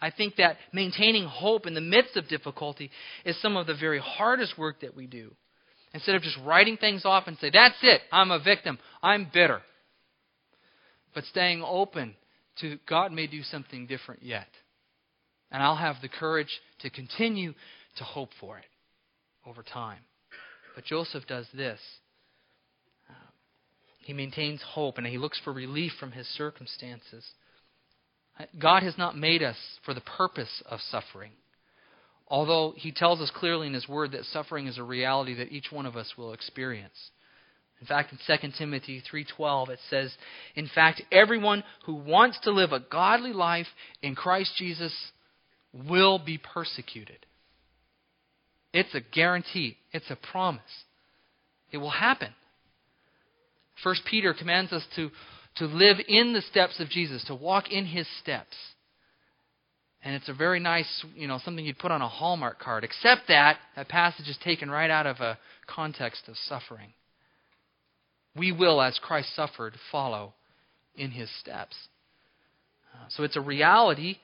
[0.00, 2.90] I think that maintaining hope in the midst of difficulty
[3.24, 5.34] is some of the very hardest work that we do.
[5.92, 9.62] Instead of just writing things off and say, that's it, I'm a victim, I'm bitter
[11.18, 12.14] but staying open
[12.60, 14.46] to God may do something different yet.
[15.50, 17.54] And I'll have the courage to continue
[17.96, 18.64] to hope for it
[19.44, 19.98] over time.
[20.74, 21.80] But Joseph does this.
[23.10, 23.30] Uh,
[23.98, 27.24] he maintains hope and he looks for relief from his circumstances.
[28.58, 31.32] God has not made us for the purpose of suffering.
[32.28, 35.72] Although he tells us clearly in his word that suffering is a reality that each
[35.72, 37.10] one of us will experience.
[37.80, 40.16] In fact, in 2 Timothy 3:12 it says,
[40.54, 43.68] "In fact, everyone who wants to live a godly life
[44.02, 45.12] in Christ Jesus
[45.72, 47.24] will be persecuted."
[48.72, 50.84] It's a guarantee, it's a promise.
[51.70, 52.34] It will happen.
[53.76, 55.10] First Peter commands us to
[55.58, 58.56] to live in the steps of Jesus, to walk in his steps.
[60.02, 62.84] And it's a very nice, you know, something you'd put on a Hallmark card.
[62.84, 66.92] Except that that passage is taken right out of a context of suffering.
[68.36, 70.34] We will, as Christ suffered, follow
[70.94, 71.76] in his steps.
[72.94, 74.18] Uh, so it's a reality,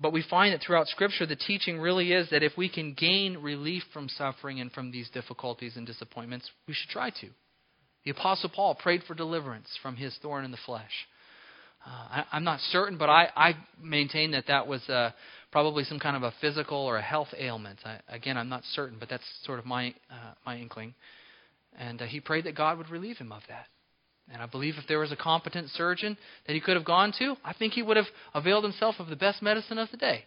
[0.00, 3.38] but we find that throughout Scripture the teaching really is that if we can gain
[3.38, 7.28] relief from suffering and from these difficulties and disappointments, we should try to.
[8.04, 10.90] The Apostle Paul prayed for deliverance from his thorn in the flesh.
[11.84, 15.10] Uh, I, am not certain, but I, I maintain that that was uh,
[15.50, 17.80] probably some kind of a physical or a health ailment.
[17.84, 20.94] I, again, I'm not certain, but that's sort of my uh, my inkling.
[21.78, 23.66] And uh, he prayed that God would relieve him of that.
[24.32, 27.36] And I believe if there was a competent surgeon that he could have gone to,
[27.44, 30.24] I think he would have availed himself of the best medicine of the day.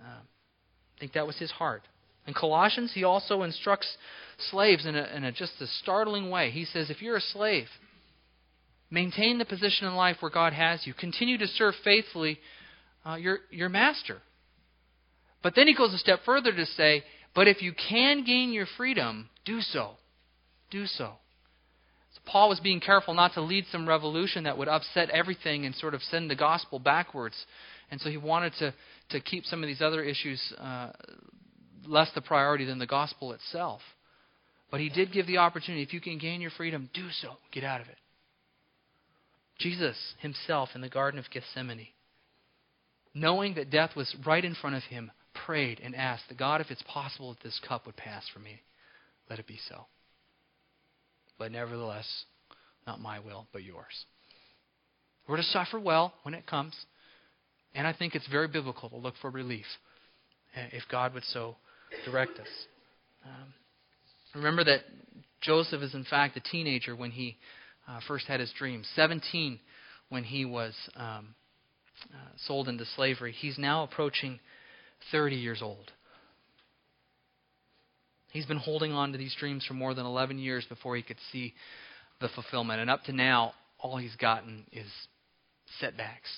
[0.00, 1.82] Uh, I think that was his heart.
[2.26, 3.96] In Colossians, he also instructs
[4.50, 6.50] slaves in, a, in a, just a startling way.
[6.50, 7.66] He says, if you're a slave,
[8.90, 10.94] maintain the position in life where God has you.
[10.94, 12.38] Continue to serve faithfully
[13.06, 14.18] uh, your, your master.
[15.42, 18.66] But then he goes a step further to say, but if you can gain your
[18.76, 19.92] freedom, do so.
[20.70, 21.12] Do so.
[22.14, 22.20] so.
[22.26, 25.94] Paul was being careful not to lead some revolution that would upset everything and sort
[25.94, 27.36] of send the gospel backwards.
[27.90, 28.74] And so he wanted to,
[29.10, 30.90] to keep some of these other issues uh,
[31.86, 33.80] less the priority than the gospel itself.
[34.70, 35.82] But he did give the opportunity.
[35.82, 37.36] If you can gain your freedom, do so.
[37.52, 37.96] Get out of it.
[39.58, 41.88] Jesus himself in the Garden of Gethsemane,
[43.14, 45.10] knowing that death was right in front of him,
[45.44, 48.62] prayed and asked that God, if it's possible that this cup would pass for me,
[49.28, 49.86] let it be so.
[51.38, 52.06] But nevertheless,
[52.86, 54.06] not my will, but yours.
[55.28, 56.74] We're to suffer well when it comes,
[57.74, 59.66] and I think it's very biblical to look for relief
[60.56, 61.56] eh, if God would so
[62.04, 62.48] direct us.
[63.24, 63.54] Um,
[64.34, 64.80] remember that
[65.40, 67.36] Joseph is, in fact, a teenager when he
[67.88, 68.82] uh, first had his dream.
[68.94, 69.58] 17
[70.08, 71.34] when he was um,
[72.12, 72.16] uh,
[72.46, 73.32] sold into slavery.
[73.32, 74.38] He's now approaching
[75.12, 75.90] 30 years old.
[78.32, 81.18] He's been holding on to these dreams for more than 11 years before he could
[81.32, 81.54] see
[82.20, 82.80] the fulfillment.
[82.80, 84.86] And up to now, all he's gotten is
[85.80, 86.28] setbacks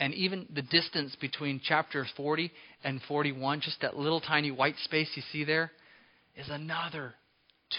[0.00, 2.50] and even the distance between chapter 40
[2.84, 5.72] and 41, just that little tiny white space you see there,
[6.38, 7.14] is another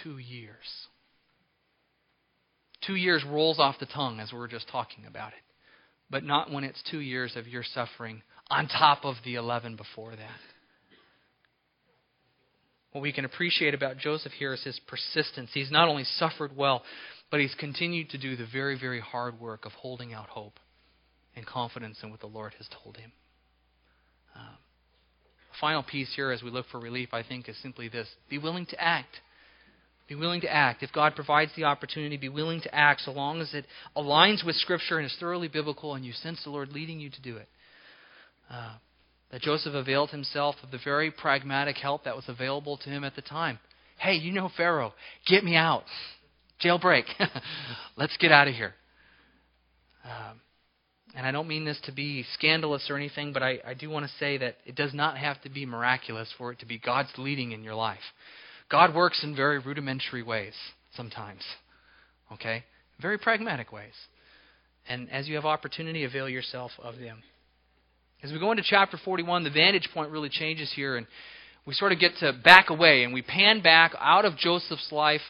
[0.04, 0.56] two years.
[2.86, 5.44] Two years rolls off the tongue as we were just talking about it,
[6.10, 10.12] but not when it's two years of your suffering on top of the 11 before
[10.12, 10.40] that.
[12.92, 15.52] What we can appreciate about Joseph here is his persistence.
[15.54, 16.84] He's not only suffered well,
[17.30, 20.60] but he's continued to do the very, very hard work of holding out hope
[21.36, 23.12] and confidence in what the Lord has told him.
[24.36, 24.58] Um,
[25.60, 28.66] final piece here as we look for relief, I think, is simply this be willing
[28.68, 29.20] to act.
[30.08, 30.82] Be willing to act.
[30.82, 34.56] If God provides the opportunity, be willing to act so long as it aligns with
[34.56, 37.48] Scripture and is thoroughly biblical and you sense the Lord leading you to do it.
[38.50, 38.74] Uh,
[39.32, 43.16] that Joseph availed himself of the very pragmatic help that was available to him at
[43.16, 43.60] the time.
[44.00, 44.94] Hey, you know Pharaoh.
[45.28, 45.84] Get me out.
[46.64, 47.04] Jailbreak.
[47.98, 48.74] Let's get out of here.
[50.04, 50.42] Um,
[51.16, 54.06] and I don't mean this to be scandalous or anything, but I, I do want
[54.06, 57.10] to say that it does not have to be miraculous for it to be God's
[57.18, 58.00] leading in your life.
[58.70, 60.54] God works in very rudimentary ways
[60.96, 61.42] sometimes,
[62.32, 62.64] okay?
[63.02, 63.94] Very pragmatic ways.
[64.88, 67.24] And as you have opportunity, avail yourself of them.
[68.22, 71.08] As we go into chapter 41, the vantage point really changes here, and
[71.66, 75.22] we sort of get to back away, and we pan back out of Joseph's life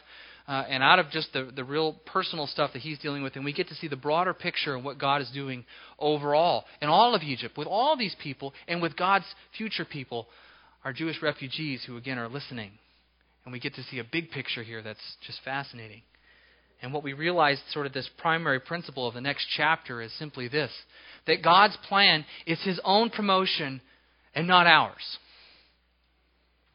[0.50, 3.44] uh, and out of just the, the real personal stuff that he's dealing with, and
[3.44, 5.64] we get to see the broader picture of what God is doing
[5.96, 10.26] overall in all of Egypt, with all these people, and with God's future people,
[10.84, 12.72] our Jewish refugees who, again, are listening.
[13.44, 16.02] And we get to see a big picture here that's just fascinating.
[16.82, 20.48] And what we realize, sort of this primary principle of the next chapter, is simply
[20.48, 20.72] this
[21.28, 23.80] that God's plan is His own promotion
[24.34, 25.18] and not ours.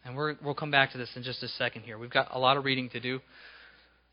[0.05, 1.97] And we will come back to this in just a second here.
[1.97, 3.19] We've got a lot of reading to do.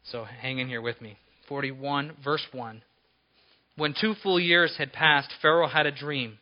[0.04, 1.16] So hang in here with me.
[1.48, 2.82] 41, verse 1.
[3.76, 6.38] When two full years had passed, Pharaoh had a dream.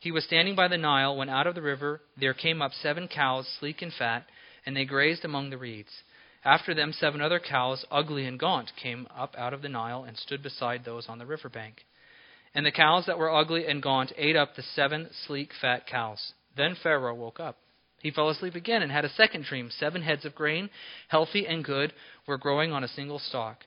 [0.00, 3.08] He was standing by the Nile when out of the river there came up seven
[3.08, 4.24] cows, sleek and fat,
[4.66, 5.90] and they grazed among the reeds.
[6.44, 10.16] After them, seven other cows, ugly and gaunt, came up out of the Nile and
[10.16, 11.84] stood beside those on the river bank.
[12.54, 16.32] And the cows that were ugly and gaunt ate up the seven sleek, fat cows.
[16.56, 17.58] Then Pharaoh woke up.
[18.02, 19.70] He fell asleep again and had a second dream.
[19.70, 20.70] Seven heads of grain,
[21.06, 21.92] healthy and good,
[22.26, 23.58] were growing on a single stalk.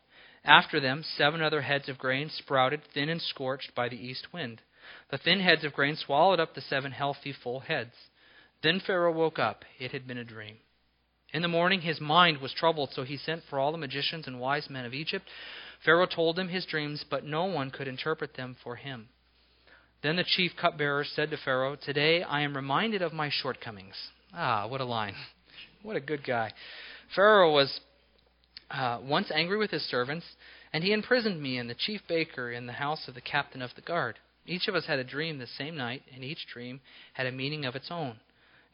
[0.43, 4.61] After them, seven other heads of grain sprouted, thin and scorched by the east wind.
[5.09, 7.93] The thin heads of grain swallowed up the seven healthy, full heads.
[8.61, 9.63] Then Pharaoh woke up.
[9.79, 10.57] It had been a dream.
[11.31, 14.39] In the morning his mind was troubled, so he sent for all the magicians and
[14.39, 15.25] wise men of Egypt.
[15.83, 19.07] Pharaoh told them his dreams, but no one could interpret them for him.
[20.03, 23.95] Then the chief cupbearer said to Pharaoh, Today I am reminded of my shortcomings.
[24.37, 25.15] Ah, what a line.
[25.81, 26.51] What a good guy.
[27.15, 27.79] Pharaoh was
[28.69, 30.25] uh, once angry with his servants,
[30.73, 33.69] and he imprisoned me and the chief baker in the house of the captain of
[33.75, 34.17] the guard.
[34.45, 36.81] Each of us had a dream the same night, and each dream
[37.13, 38.17] had a meaning of its own.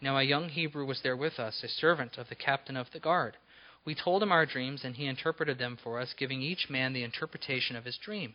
[0.01, 2.99] Now a young Hebrew was there with us, a servant of the captain of the
[2.99, 3.37] guard.
[3.85, 7.03] We told him our dreams, and he interpreted them for us, giving each man the
[7.03, 8.33] interpretation of his dream.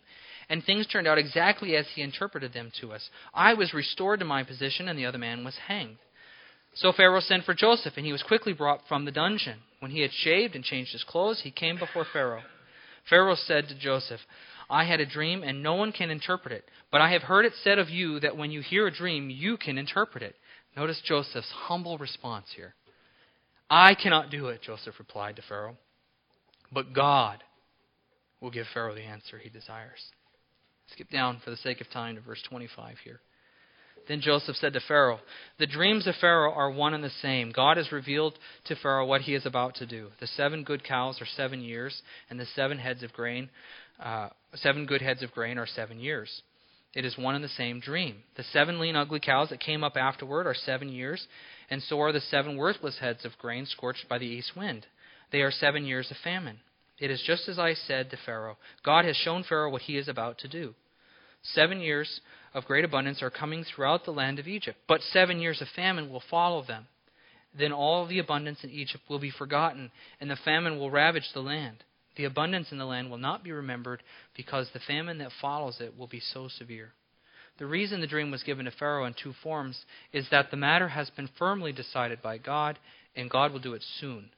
[0.48, 3.10] And things turned out exactly as he interpreted them to us.
[3.34, 5.98] I was restored to my position, and the other man was hanged.
[6.76, 9.60] So Pharaoh sent for Joseph, and he was quickly brought from the dungeon.
[9.80, 12.42] When he had shaved and changed his clothes, he came before Pharaoh.
[13.08, 14.20] Pharaoh said to Joseph,
[14.68, 16.64] I had a dream, and no one can interpret it.
[16.92, 19.56] But I have heard it said of you that when you hear a dream, you
[19.56, 20.34] can interpret it.
[20.76, 22.74] Notice Joseph's humble response here.
[23.70, 25.76] I cannot do it, Joseph replied to Pharaoh.
[26.70, 27.42] But God
[28.40, 30.10] will give Pharaoh the answer he desires.
[30.92, 33.20] Skip down for the sake of time to verse 25 here.
[34.08, 35.20] Then Joseph said to Pharaoh,
[35.58, 37.50] The dreams of Pharaoh are one and the same.
[37.50, 40.10] God has revealed to Pharaoh what he is about to do.
[40.20, 43.50] The seven good cows are seven years, and the seven heads of grain,
[44.00, 46.42] uh, seven good heads of grain are seven years.
[46.94, 48.22] It is one and the same dream.
[48.36, 51.26] The seven lean, ugly cows that came up afterward are seven years,
[51.68, 54.86] and so are the seven worthless heads of grain scorched by the east wind.
[55.30, 56.60] They are seven years of famine.
[56.98, 58.56] It is just as I said to Pharaoh.
[58.82, 60.74] God has shown Pharaoh what he is about to do.
[61.42, 62.20] Seven years
[62.56, 66.08] of great abundance are coming throughout the land of Egypt, but seven years of famine
[66.08, 66.86] will follow them.
[67.56, 69.90] Then all the abundance in Egypt will be forgotten,
[70.22, 71.84] and the famine will ravage the land.
[72.16, 74.02] The abundance in the land will not be remembered,
[74.34, 76.94] because the famine that follows it will be so severe.
[77.58, 79.78] The reason the dream was given to Pharaoh in two forms
[80.14, 82.78] is that the matter has been firmly decided by God,
[83.14, 84.30] and God will do it soon.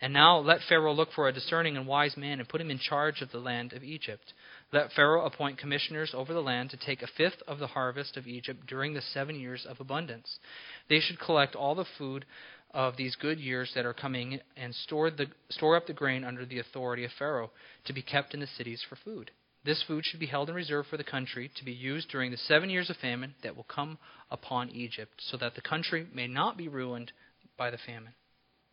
[0.00, 2.78] And now let Pharaoh look for a discerning and wise man and put him in
[2.78, 4.32] charge of the land of Egypt.
[4.74, 8.26] Let Pharaoh appoint commissioners over the land to take a fifth of the harvest of
[8.26, 10.40] Egypt during the seven years of abundance.
[10.88, 12.24] They should collect all the food
[12.72, 16.44] of these good years that are coming and store, the, store up the grain under
[16.44, 17.52] the authority of Pharaoh
[17.84, 19.30] to be kept in the cities for food.
[19.64, 22.36] This food should be held in reserve for the country to be used during the
[22.36, 23.96] seven years of famine that will come
[24.28, 27.12] upon Egypt, so that the country may not be ruined
[27.56, 28.14] by the famine.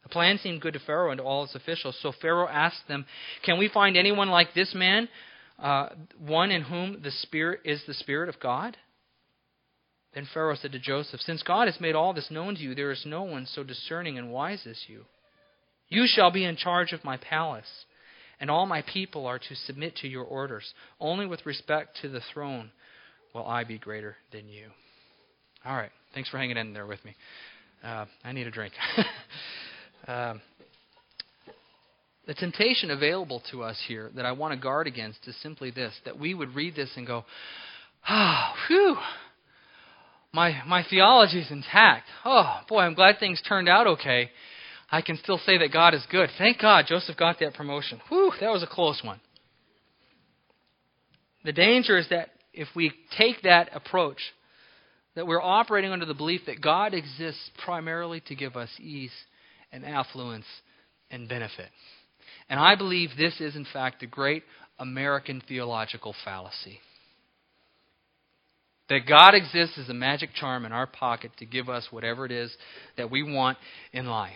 [0.02, 3.06] The plan seemed good to Pharaoh and to all his officials, so Pharaoh asked them,
[3.46, 5.08] Can we find anyone like this man,
[5.62, 8.78] uh, one in whom the Spirit is the Spirit of God?
[10.14, 12.92] Then Pharaoh said to Joseph, Since God has made all this known to you, there
[12.92, 15.06] is no one so discerning and wise as you.
[15.88, 17.86] You shall be in charge of my palace,
[18.40, 20.74] and all my people are to submit to your orders.
[21.00, 22.72] Only with respect to the throne
[23.34, 24.68] will I be greater than you.
[25.64, 25.92] All right.
[26.14, 27.16] Thanks for hanging in there with me.
[27.84, 28.74] Uh, I need a drink.
[30.08, 30.42] um,
[32.28, 35.94] the temptation available to us here that I want to guard against is simply this
[36.06, 37.26] that we would read this and go,
[38.08, 38.98] ah, oh, whew,
[40.34, 42.08] my, my theology is intact.
[42.24, 44.30] Oh, boy, I'm glad things turned out okay.
[44.90, 46.30] I can still say that God is good.
[46.38, 48.00] Thank God Joseph got that promotion.
[48.10, 49.20] Whew, that was a close one.
[51.44, 54.20] The danger is that if we take that approach,
[55.16, 59.12] that we're operating under the belief that God exists primarily to give us ease
[59.72, 60.46] and affluence
[61.10, 61.70] and benefit.
[62.52, 64.44] And I believe this is, in fact, the great
[64.78, 66.82] American theological fallacy.
[68.90, 72.32] That God exists as a magic charm in our pocket to give us whatever it
[72.34, 72.54] is
[72.98, 73.58] that we want
[73.94, 74.34] in life.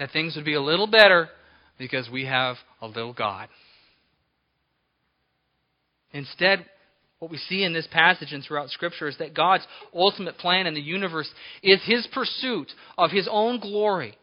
[0.00, 1.28] That things would be a little better
[1.78, 3.46] because we have a little God.
[6.12, 6.66] Instead,
[7.20, 10.74] what we see in this passage and throughout Scripture is that God's ultimate plan in
[10.74, 11.30] the universe
[11.62, 14.16] is His pursuit of His own glory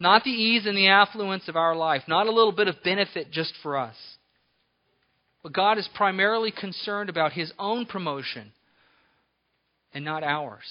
[0.00, 3.30] not the ease and the affluence of our life, not a little bit of benefit
[3.30, 3.94] just for us.
[5.42, 8.52] But God is primarily concerned about His own promotion
[9.92, 10.64] and not ours.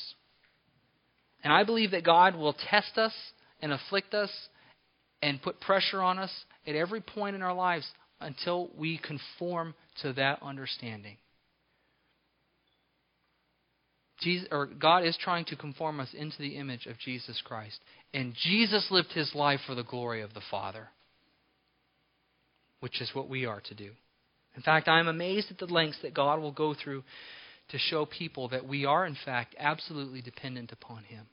[1.44, 3.14] And I believe that God will test us
[3.62, 4.32] and afflict us
[5.22, 6.32] and put pressure on us
[6.68, 7.88] at every point in our lives
[8.20, 11.18] until we conform to that understanding.
[14.22, 17.80] Jesus, or God is trying to conform us into the image of Jesus Christ.
[18.14, 20.90] And Jesus lived his life for the glory of the Father,
[22.80, 23.92] which is what we are to do.
[24.56, 27.04] In fact, I am amazed at the lengths that God will go through
[27.70, 31.28] to show people that we are, in fact, absolutely dependent upon Him.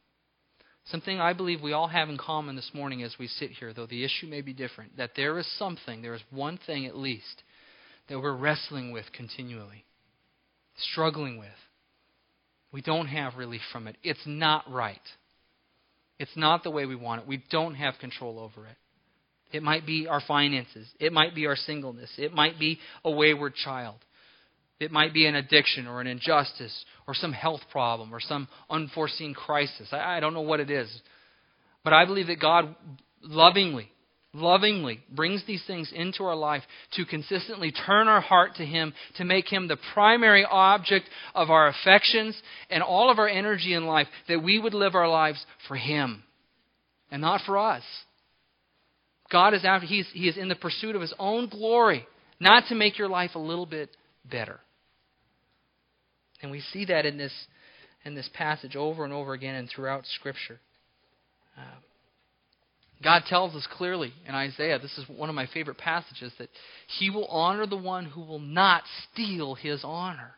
[0.85, 3.87] Something I believe we all have in common this morning as we sit here, though
[3.87, 7.43] the issue may be different, that there is something, there is one thing at least,
[8.09, 9.85] that we're wrestling with continually,
[10.77, 11.49] struggling with.
[12.77, 13.97] We don't have relief from it.
[14.03, 15.01] It's not right.
[16.19, 17.27] It's not the way we want it.
[17.27, 18.77] We don't have control over it.
[19.51, 20.87] It might be our finances.
[21.01, 22.11] It might be our singleness.
[22.19, 23.97] It might be a wayward child.
[24.79, 29.33] It might be an addiction or an injustice or some health problem or some unforeseen
[29.33, 29.89] crisis.
[29.91, 31.01] I, I don't know what it is.
[31.83, 32.77] But I believe that God
[33.23, 33.91] lovingly,
[34.37, 36.63] lovingly brings these things into our life
[36.93, 41.69] to consistently turn our heart to Him, to make Him the primary object of our
[41.69, 45.77] affections and all of our energy in life, that we would live our lives for
[45.77, 46.23] Him
[47.11, 47.83] and not for us.
[49.31, 52.07] God is after, he's, He is in the pursuit of His own glory,
[52.39, 53.91] not to make your life a little bit
[54.31, 54.61] better.
[56.43, 57.33] And we see that in this,
[58.05, 60.61] in this passage over and over again and throughout Scripture.
[61.57, 61.63] Uh,
[63.03, 66.49] God tells us clearly in Isaiah, this is one of my favorite passages, that
[66.99, 70.35] He will honor the one who will not steal His honor.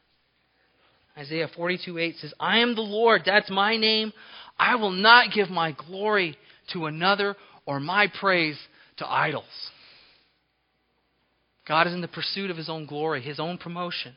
[1.17, 4.13] Isaiah 42 8 says, I am the Lord, that's my name.
[4.59, 6.37] I will not give my glory
[6.73, 8.59] to another or my praise
[8.99, 9.45] to idols.
[11.67, 14.17] God is in the pursuit of his own glory, his own promotion.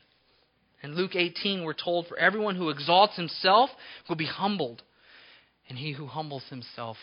[0.82, 3.70] In Luke 18, we're told, For everyone who exalts himself
[4.08, 4.82] will be humbled,
[5.68, 6.96] and he who humbles himself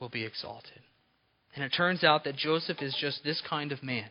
[0.00, 0.80] will be exalted.
[1.54, 4.08] And it turns out that Joseph is just this kind of man.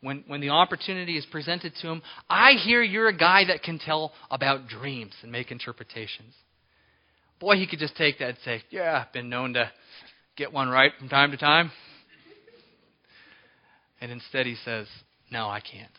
[0.00, 3.78] When, when the opportunity is presented to him, I hear you're a guy that can
[3.78, 6.34] tell about dreams and make interpretations.
[7.40, 9.70] Boy, he could just take that and say, Yeah, I've been known to
[10.36, 11.72] get one right from time to time.
[14.00, 14.86] And instead he says,
[15.30, 15.90] No, I can't.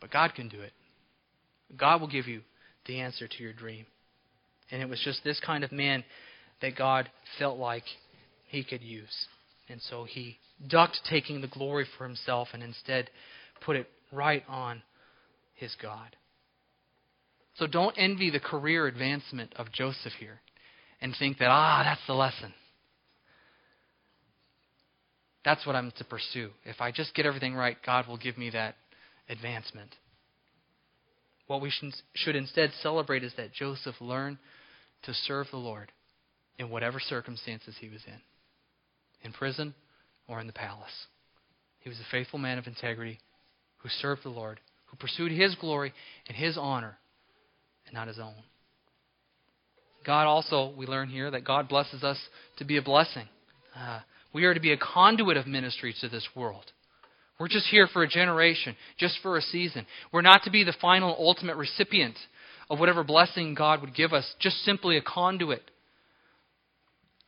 [0.00, 0.72] But God can do it.
[1.76, 2.42] God will give you
[2.86, 3.86] the answer to your dream.
[4.70, 6.04] And it was just this kind of man
[6.62, 7.84] that God felt like
[8.48, 9.26] he could use.
[9.68, 10.38] And so he
[10.68, 13.10] ducked taking the glory for himself and instead
[13.64, 14.82] put it right on
[15.54, 16.16] his God.
[17.56, 20.40] So don't envy the career advancement of Joseph here
[21.00, 22.54] and think that, ah, that's the lesson.
[25.44, 26.50] That's what I'm to pursue.
[26.64, 28.76] If I just get everything right, God will give me that
[29.28, 29.90] advancement.
[31.48, 31.72] What we
[32.14, 34.38] should instead celebrate is that Joseph learned
[35.02, 35.90] to serve the Lord
[36.62, 38.20] in whatever circumstances he was in
[39.24, 39.74] in prison
[40.28, 41.06] or in the palace.
[41.80, 43.18] He was a faithful man of integrity
[43.78, 45.92] who served the Lord, who pursued his glory
[46.28, 46.98] and his honor
[47.86, 48.34] and not his own.
[50.04, 52.18] God also, we learn here that God blesses us
[52.58, 53.28] to be a blessing.
[53.76, 54.00] Uh,
[54.32, 56.64] we are to be a conduit of ministry to this world.
[57.38, 59.86] We're just here for a generation, just for a season.
[60.12, 62.16] We're not to be the final, ultimate recipient
[62.70, 65.62] of whatever blessing God would give us, just simply a conduit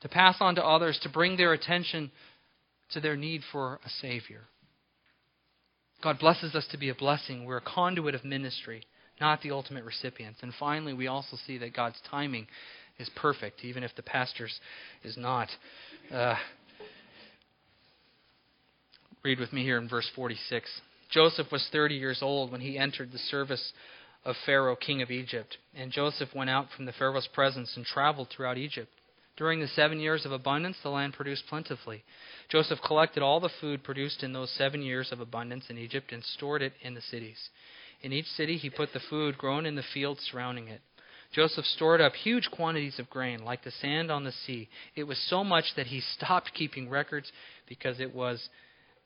[0.04, 2.10] to pass on to others, to bring their attention
[2.92, 4.42] to their need for a Savior.
[6.02, 7.46] God blesses us to be a blessing.
[7.46, 8.82] We're a conduit of ministry,
[9.18, 10.40] not the ultimate recipients.
[10.42, 12.46] And finally, we also see that God's timing
[12.98, 14.60] is perfect, even if the pastor's
[15.02, 15.48] is not.
[16.12, 16.34] Uh,
[19.22, 20.68] Read with me here in verse 46.
[21.10, 23.72] Joseph was 30 years old when he entered the service
[24.22, 25.56] of Pharaoh, king of Egypt.
[25.74, 28.90] And Joseph went out from the Pharaoh's presence and traveled throughout Egypt.
[29.36, 32.04] During the seven years of abundance, the land produced plentifully.
[32.48, 36.22] Joseph collected all the food produced in those seven years of abundance in Egypt and
[36.22, 37.48] stored it in the cities.
[38.02, 40.82] In each city, he put the food grown in the fields surrounding it.
[41.32, 44.68] Joseph stored up huge quantities of grain, like the sand on the sea.
[44.94, 47.32] It was so much that he stopped keeping records
[47.66, 48.48] because it was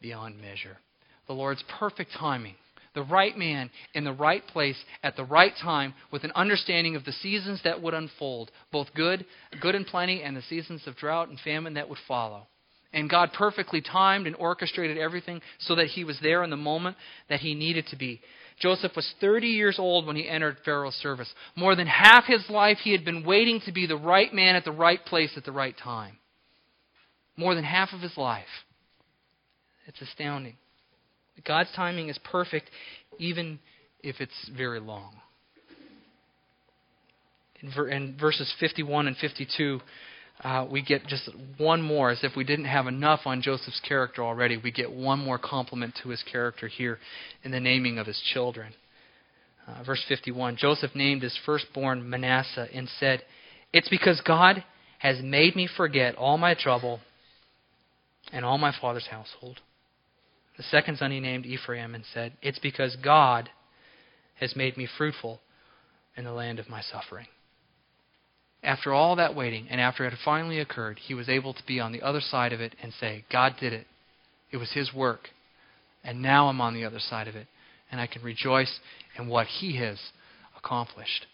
[0.03, 0.79] beyond measure.
[1.26, 2.57] The Lord's perfect timing,
[2.99, 7.05] the right man in the right place at the right time with an understanding of
[7.05, 9.24] the seasons that would unfold, both good,
[9.61, 12.49] good and plenty, and the seasons of drought and famine that would follow.
[12.92, 16.96] And God perfectly timed and orchestrated everything so that he was there in the moment
[17.28, 18.20] that he needed to be.
[18.59, 21.32] Joseph was 30 years old when he entered Pharaoh's service.
[21.55, 24.64] More than half his life, he had been waiting to be the right man at
[24.64, 26.18] the right place at the right time.
[27.36, 28.46] More than half of his life.
[29.86, 30.57] It's astounding.
[31.45, 32.70] God's timing is perfect,
[33.18, 33.59] even
[34.03, 35.14] if it's very long.
[37.61, 39.80] In, ver- in verses 51 and 52,
[40.45, 44.22] uh, we get just one more, as if we didn't have enough on Joseph's character
[44.22, 44.57] already.
[44.57, 46.99] We get one more compliment to his character here
[47.43, 48.72] in the naming of his children.
[49.66, 53.22] Uh, verse 51 Joseph named his firstborn Manasseh and said,
[53.72, 54.64] It's because God
[54.99, 57.01] has made me forget all my trouble
[58.32, 59.59] and all my father's household.
[60.59, 63.49] The second son he named Ephraim and said, It's because God
[64.41, 65.41] has made me fruitful
[66.17, 67.29] in the land of my suffering.
[68.63, 71.79] After all that waiting, and after it had finally occurred, he was able to be
[71.79, 73.87] on the other side of it and say, God did it.
[74.51, 75.29] It was his work.
[76.03, 77.47] And now I'm on the other side of it,
[77.93, 78.81] and I can rejoice
[79.17, 79.99] in what he has
[80.57, 81.27] accomplished.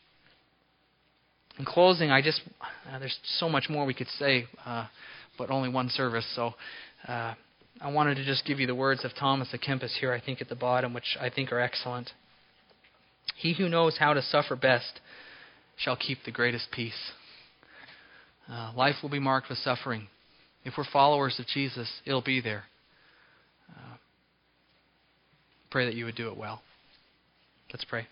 [1.59, 4.87] In closing, I just, uh, there's so much more we could say, uh,
[5.39, 6.55] but only one service, so
[7.09, 7.35] uh,
[7.85, 10.41] I wanted to just give you the words of Thomas à Kempis here, I think,
[10.41, 12.13] at the bottom, which I think are excellent.
[13.37, 15.01] He who knows how to suffer best
[15.77, 17.13] shall keep the greatest peace.
[18.51, 20.07] Uh, life will be marked with suffering.
[20.65, 22.65] If we're followers of Jesus, it'll be there.
[23.69, 23.97] Uh,
[25.71, 26.63] pray that you would do it well.
[27.71, 28.07] Let's pray.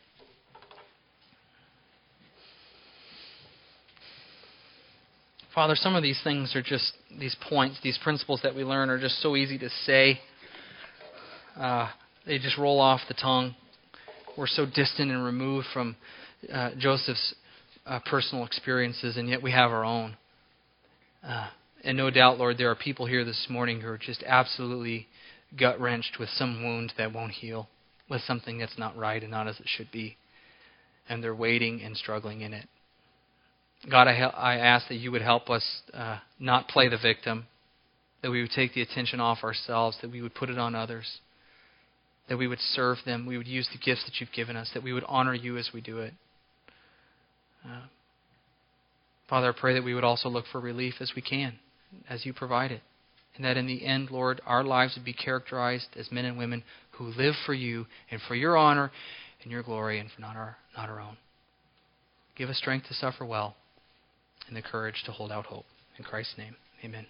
[5.54, 8.98] Father, some of these things are just, these points, these principles that we learn are
[8.98, 10.18] just so easy to say.
[11.58, 11.90] Uh,
[12.24, 13.54] they just roll off the tongue.
[14.38, 15.96] We're so distant and removed from
[16.50, 17.34] uh, Joseph's
[17.84, 20.16] uh, personal experiences, and yet we have our own.
[21.22, 21.48] Uh,
[21.84, 25.06] and no doubt, Lord, there are people here this morning who are just absolutely
[25.58, 27.68] gut wrenched with some wound that won't heal,
[28.08, 30.16] with something that's not right and not as it should be.
[31.10, 32.68] And they're waiting and struggling in it.
[33.90, 37.46] God, I, I ask that you would help us uh, not play the victim,
[38.22, 41.18] that we would take the attention off ourselves, that we would put it on others,
[42.28, 44.84] that we would serve them, we would use the gifts that you've given us, that
[44.84, 46.14] we would honor you as we do it.
[47.64, 47.86] Uh,
[49.28, 51.54] Father, I pray that we would also look for relief as we can,
[52.08, 52.82] as you provide it.
[53.34, 56.62] And that in the end, Lord, our lives would be characterized as men and women
[56.92, 58.92] who live for you and for your honor
[59.42, 61.16] and your glory and for not our, not our own.
[62.36, 63.56] Give us strength to suffer well
[64.48, 65.66] and the courage to hold out hope.
[65.98, 67.06] In Christ's name, amen.